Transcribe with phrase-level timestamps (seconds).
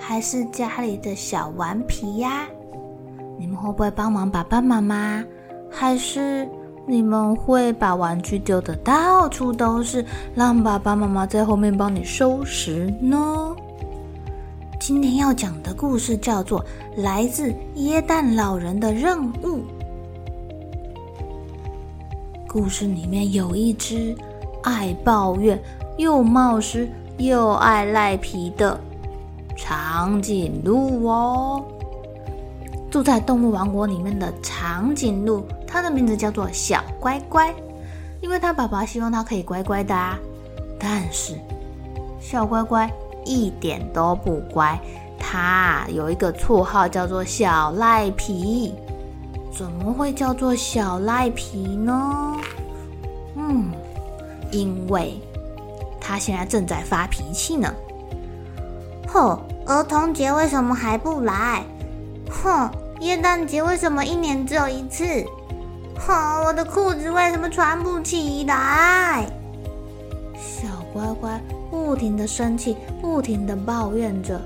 [0.00, 2.46] 还是家里的小顽皮呀？
[3.38, 5.22] 你们会不会帮忙爸爸妈妈？
[5.70, 6.48] 还是
[6.86, 13.54] 你们会把玩具丢的到处都是，让爸爸妈妈在后面帮你收拾呢？
[14.80, 16.60] 今天要讲的故事叫做
[16.96, 19.58] 《来自耶诞老人的任务》。
[22.48, 24.16] 故事里面有一只
[24.62, 25.56] 爱抱怨、
[25.98, 28.80] 又冒失又爱赖皮的。
[29.62, 31.62] 长颈鹿哦，
[32.90, 37.54] 住在动物王国里面的长颈鹿，它的名字叫做小乖乖，
[38.22, 40.18] 因为它爸爸希望它可以乖乖的啊。
[40.78, 41.34] 但是
[42.18, 42.90] 小乖乖
[43.26, 44.80] 一点都不乖，
[45.18, 48.74] 它有一个绰号叫做小赖皮。
[49.52, 52.36] 怎么会叫做小赖皮呢？
[53.36, 53.66] 嗯，
[54.50, 55.20] 因为
[56.00, 57.72] 它现在正在发脾气呢。
[59.08, 59.38] 哼，
[59.70, 61.62] 儿童节为什么还不来？
[62.28, 62.68] 哼，
[63.02, 65.04] 耶诞节为什么一年只有一次？
[65.96, 69.30] 哼，我的裤子为什么穿不起来？
[70.34, 74.42] 小乖乖不停地生气，不停地抱怨着。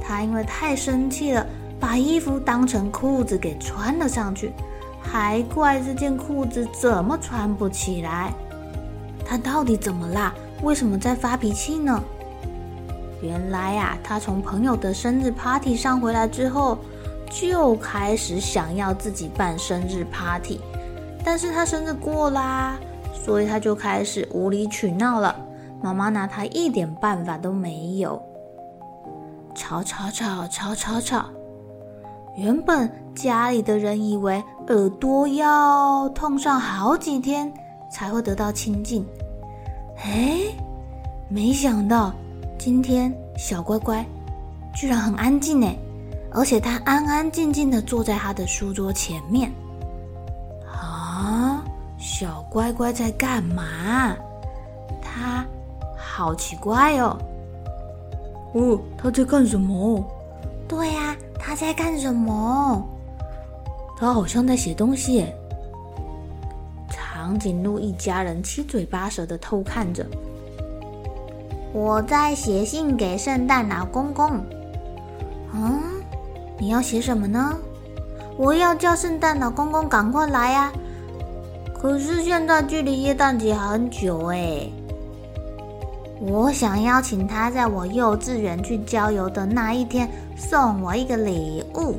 [0.00, 1.44] 他因为太生气了，
[1.78, 4.50] 把衣服当成裤子给穿了上去，
[4.98, 8.32] 还怪这件裤子怎么穿不起来。
[9.26, 10.32] 他到底怎么啦？
[10.62, 12.02] 为什么在发脾气呢？
[13.20, 16.78] 原来啊，他从朋友的生日 party 上回来之后，
[17.30, 20.60] 就开始想要自己办生日 party，
[21.24, 22.78] 但是他生日过啦，
[23.12, 25.34] 所以他就开始无理取闹了。
[25.82, 28.20] 妈妈拿他一点办法都没有，
[29.54, 31.26] 吵吵吵吵吵吵。
[32.36, 37.52] 原本家里的人以为耳朵要痛上好几天
[37.90, 39.04] 才会得到清静，
[39.96, 40.38] 哎，
[41.28, 42.12] 没想到。
[42.58, 44.04] 今天小乖乖
[44.74, 45.66] 居然很安静呢，
[46.32, 49.50] 而且他安安静静的坐在他的书桌前面。
[50.66, 51.62] 啊，
[51.98, 54.16] 小乖乖在干嘛？
[55.00, 55.46] 他
[55.96, 57.16] 好奇怪哦。
[58.54, 60.04] 哦，他在干什么？
[60.66, 62.84] 对呀，他在干什么？
[63.96, 65.34] 他好像在写东西耶。
[66.90, 70.04] 长颈鹿一家人七嘴八舌的偷看着。
[71.72, 74.40] 我在写信给圣诞老公公。
[75.54, 75.80] 嗯，
[76.58, 77.56] 你要写什么呢？
[78.36, 80.72] 我要叫圣诞老公公赶快来呀！
[81.74, 84.68] 可是现在距离耶诞节很久哎。
[86.20, 91.94] 我想邀请他在我幼稚园去郊游的那一天送我一个礼物。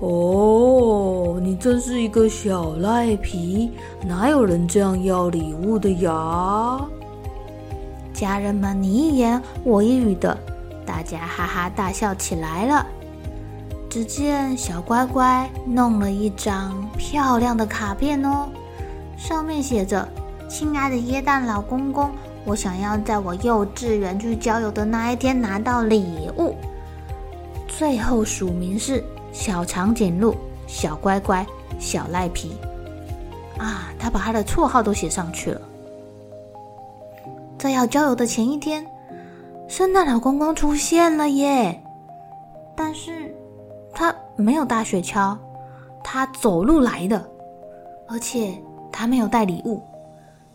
[0.00, 3.70] 哦，你真是一个小赖皮，
[4.06, 6.80] 哪有人这样要礼物的呀？
[8.24, 10.34] 家人们你一言我一语的，
[10.86, 12.86] 大家哈哈大笑起来了。
[13.90, 18.48] 只见小乖乖弄了一张漂亮的卡片哦，
[19.18, 20.08] 上面写着
[20.48, 22.10] ：“亲爱的耶诞老公公，
[22.46, 26.56] 我想要在我幼稚园去郊游的那一天拿到礼物。”
[27.68, 30.34] 最后署名是小长颈鹿、
[30.66, 31.46] 小乖乖、
[31.78, 32.56] 小赖皮。
[33.58, 35.60] 啊，他把他的绰号都写上去了。
[37.64, 38.86] 在要郊游的前一天，
[39.68, 41.82] 圣诞老公公出现了耶！
[42.76, 43.34] 但是
[43.94, 45.34] 他没有搭雪橇，
[46.02, 47.26] 他走路来的，
[48.06, 48.54] 而且
[48.92, 49.80] 他没有带礼物，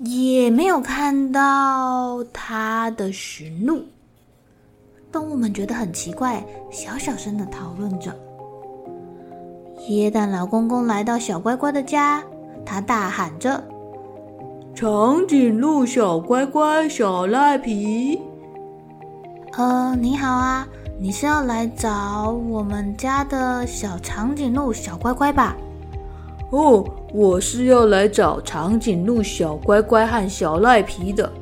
[0.00, 3.80] 也没有看到他的驯鹿。
[5.12, 8.12] 动物们觉得很奇怪，小小声的讨论着。
[9.86, 12.20] 耶诞老公公来到小乖乖的家，
[12.64, 13.62] 他大喊着。
[14.76, 18.20] 长颈鹿小乖乖，小赖皮。
[19.56, 20.68] 呃，你好啊，
[21.00, 25.56] 你是要来找我们家的小长颈鹿小乖乖吧？
[26.50, 26.84] 哦，
[27.14, 31.32] 我是要来找长颈鹿小乖乖和小赖皮的。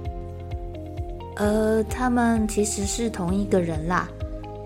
[1.35, 4.09] 呃，他们其实是同一个人啦。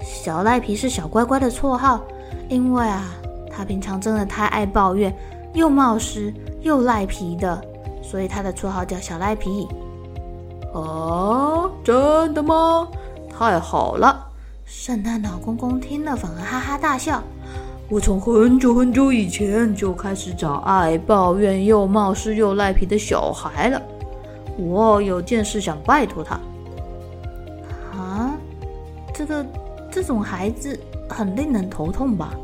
[0.03, 2.05] 小赖皮是小乖乖的绰号，
[2.51, 3.15] 因为啊，
[3.51, 5.11] 他平常真的太爱抱怨，
[5.55, 6.31] 又冒失
[6.61, 7.59] 又赖皮的，
[8.09, 9.69] 所以他的绰号叫小赖皮。
[10.73, 12.89] 哦，真的吗？
[13.29, 14.27] 太好了！
[14.65, 17.23] 圣诞老公公听了，反而哈哈大笑。
[17.91, 23.81] 我从很久很久以前就开始找爱抱怨又冒失又赖皮的小孩了。
[24.59, 26.35] 我有件事想拜托他。
[27.93, 28.35] 啊，
[29.15, 29.47] 这个
[29.91, 30.79] 这种孩子
[31.09, 32.35] 很令人头痛吧？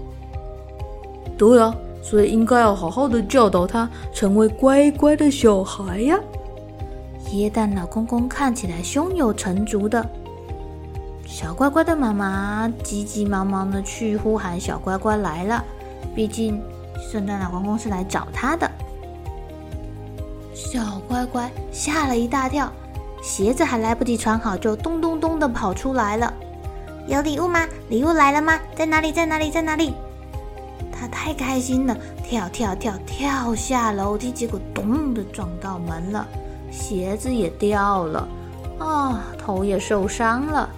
[1.37, 6.21] 对啊，所以应该要好好的教导他，成为乖乖的小孩呀。
[7.33, 10.07] 耶诞老公公看起来胸有成竹的。
[11.27, 15.65] 小乖乖的妈妈急急忙忙的去呼喊：“小乖乖来了！”
[16.15, 16.63] 毕竟
[17.11, 18.71] 圣诞老公公是来找他的。
[20.53, 22.71] 小乖乖吓了一大跳，
[23.23, 26.33] 鞋子还来不及穿好，就咚咚咚的跑出来了。
[27.09, 27.67] 有礼物吗？
[27.89, 28.61] 礼物来了吗？
[28.77, 29.11] 在哪里？
[29.11, 29.51] 在哪里？
[29.51, 29.95] 在哪里？
[31.15, 36.27] 他太开心了，跳跳跳跳下楼梯，结果咚的撞到门了，
[36.73, 38.29] 鞋子也掉了，
[38.79, 40.69] 啊、哦，头也受伤了。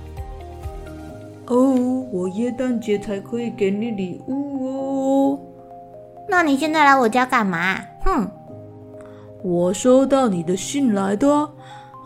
[1.47, 5.39] 哦，我耶诞节才可以给你礼物哦。
[6.29, 7.79] 那你现在来我家干嘛？
[8.05, 8.29] 哼，
[9.43, 11.49] 我收到你的信来的。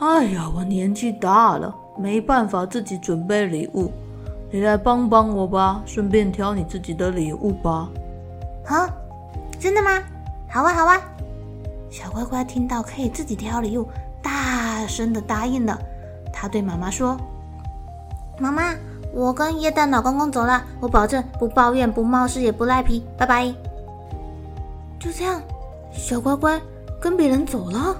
[0.00, 3.90] 哎呀，我年纪大了，没办法自己准备礼物，
[4.50, 7.90] 你来帮帮我吧，顺便挑你自己的礼物吧。
[8.76, 8.94] 啊，
[9.58, 9.90] 真的吗？
[10.48, 11.00] 好啊，好啊。
[11.90, 13.88] 小乖乖听到可以自己挑礼物，
[14.22, 15.78] 大声的答应了。
[16.32, 17.16] 他对妈妈说
[18.38, 18.74] ：“妈妈。”
[19.12, 23.52] 我跟耶诞老公公走了，我保证不抱怨、不冒失、也不赖皮，拜拜。
[25.00, 25.42] 就这样，
[25.92, 26.60] 小乖乖
[27.00, 27.96] 跟别人走了。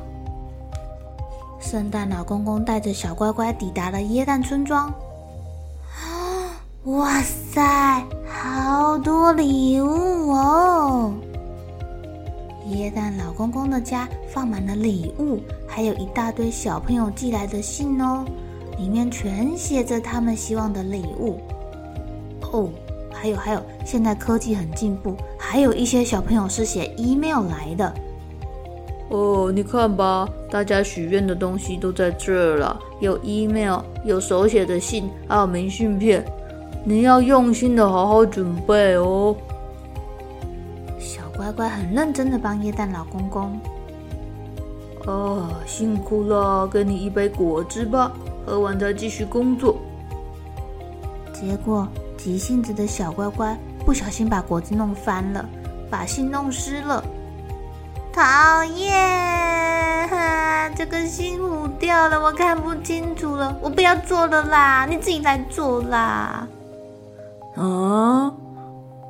[1.58, 4.86] 圣诞老公公带着小乖乖抵达了椰蛋村庄。
[4.86, 6.54] 啊，
[6.86, 8.04] 哇塞，
[8.42, 11.12] 好多礼物哦！
[12.68, 18.24] 耶诞老公公的家放满了礼物，还有一大堆小朋友寄来的信哦。
[18.78, 21.38] 里面全写着他们希望的礼物
[22.50, 22.70] 哦，
[23.12, 27.94] 还有还有，现在科技很进步，还有一些小朋友是写 email 来的
[29.10, 29.52] 哦。
[29.54, 36.24] 你看吧，大家许愿的东西都在这儿了，有 email，有手写的信，还有明信片。
[36.82, 39.36] 你要用心的好好准备哦。
[40.98, 43.60] 小乖乖很认真的帮耶诞老公公。
[45.06, 48.12] 哦，辛苦了，给你一杯果汁吧。
[48.46, 49.76] 喝完再继续工作。
[51.32, 51.86] 结果
[52.16, 55.44] 急性子的小乖乖不小心把果汁弄翻了，
[55.90, 57.04] 把信弄湿了。
[58.12, 58.90] 讨厌！
[60.76, 63.54] 这个信糊掉了，我看不清楚了。
[63.60, 66.46] 我不要做了啦，你自己来做啦。
[67.56, 68.34] 啊，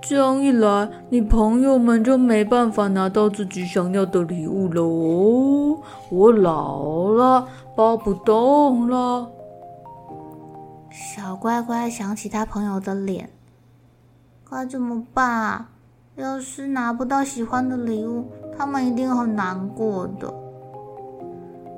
[0.02, 5.78] 这样一来，你朋友们就没办法拿到自己想要的礼物了哦。
[6.10, 7.48] 我老了。
[7.76, 9.30] 包不动了，
[10.90, 13.30] 小乖乖想起他朋友的脸，
[14.50, 15.70] 该怎么办啊？
[16.16, 18.26] 要是拿不到喜欢的礼物，
[18.58, 20.30] 他们一定很难过的。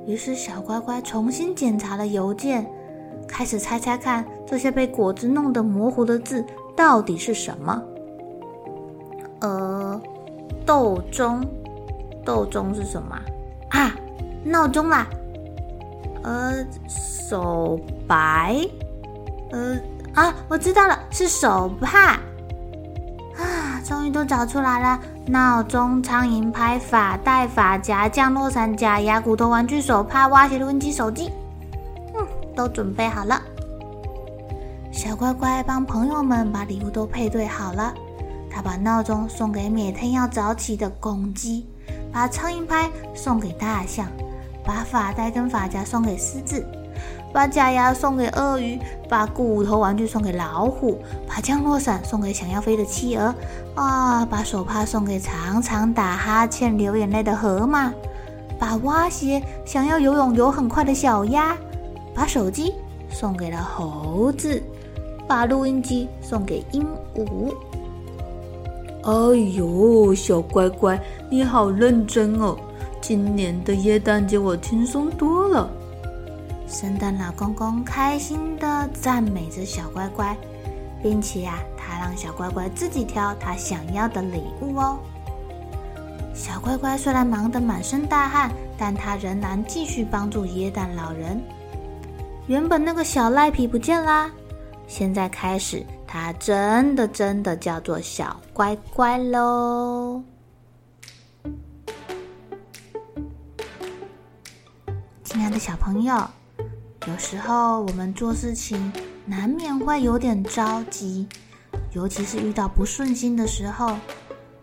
[0.09, 2.67] 于是小乖乖重新检查了邮件，
[3.29, 6.45] 开始猜猜看这些被果汁弄得模糊的字
[6.77, 7.83] 到底是什么。
[9.41, 10.01] 呃，
[10.65, 11.45] 豆钟，
[12.25, 13.19] 豆钟是什么
[13.71, 13.95] 啊？
[14.45, 15.07] 闹钟啦！
[16.23, 18.57] 呃，手白，
[19.51, 19.77] 呃
[20.15, 22.13] 啊，我知道了，是手帕
[23.37, 23.81] 啊！
[23.85, 31.31] 终于都找出来了：闹钟、苍蝇拍、发带、发夹、降落伞、假牙、骨头玩具、手帕、挖鞋、录音机、手机，
[32.15, 33.43] 嗯，都准备好了。
[35.03, 37.93] 小乖乖帮朋友们把礼物都配对好了。
[38.49, 41.67] 他把闹钟送给每天要早起的公鸡，
[42.13, 44.07] 把苍蝇拍送给大象。
[44.65, 46.65] 把发带跟发夹送给狮子，
[47.33, 48.79] 把假牙送给鳄鱼，
[49.09, 53.35] 把骨头玩具送给老虎，把降落伞送给想要飞的企鹅，
[53.75, 57.93] 啊，把手帕送给常常打哈欠、流眼泪的河马，
[58.57, 61.57] 把蛙鞋想要游泳游很快的小鸭，
[62.15, 62.73] 把手机
[63.11, 64.63] 送给了猴子，
[65.33, 67.55] 把录音机送给鹦鹉。
[69.03, 72.55] 哎呦，小乖乖，你好认真哦！
[73.01, 75.71] 今年的耶诞节我轻松多了。
[76.69, 80.37] 圣诞老公公开心的赞美着小乖乖，
[81.03, 84.99] 并且啊，他让小乖乖自己挑他想要的礼物哦。
[86.35, 91.41] 小乖乖虽然忙得满身大汗，但他仍然继续帮助耶诞老人。
[92.49, 94.31] 原本那个小赖皮不见啦，
[94.93, 100.23] 现在开始，它真的真的叫做小乖乖喽。
[105.25, 106.15] 亲爱的小朋友，
[107.07, 108.93] 有时候我们做事情
[109.25, 111.27] 难免会有点着急，
[111.95, 113.97] 尤其是遇到不顺心的时候。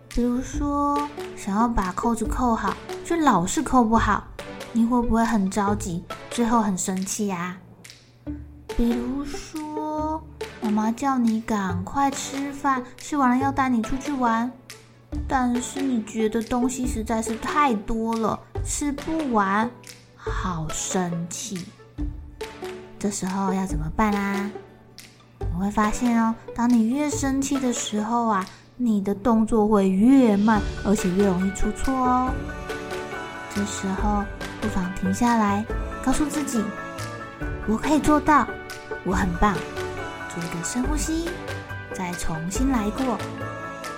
[0.10, 4.28] 比如说，想要把扣子扣好，却老是扣不好，
[4.74, 7.58] 你会不会很着急，最后很生气呀？
[8.78, 9.60] 比如说，
[10.70, 14.52] 妈妈叫你赶快吃饭，吃完了要带你出去玩，
[15.28, 19.68] 但是你觉得东西实在是太多了，吃不完。
[20.16, 21.66] 好生气，
[23.00, 24.52] 这时候要怎么办啊？
[25.40, 28.46] 你会发现哦，当你越生气的时候啊，
[28.78, 32.32] 你的动作会越慢，而且越容易出错哦。
[33.56, 34.24] 这时候
[34.62, 35.66] 不妨停下来，
[36.06, 36.64] 告诉自己
[37.68, 38.48] ：“我可以做到，
[39.04, 39.58] 我很棒。”
[40.30, 41.30] 做一个深呼吸，
[41.94, 43.18] 再重新来过。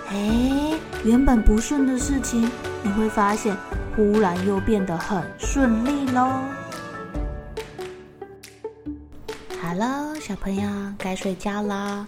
[0.10, 0.74] 哎，
[1.04, 2.50] 原本不顺的事情，
[2.82, 3.56] 你会发现。
[3.94, 6.32] 忽然又变得很顺利喽！
[9.62, 12.08] 好了，小朋友该睡觉啦，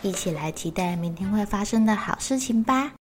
[0.00, 2.92] 一起来期待明天会发生的好事情吧。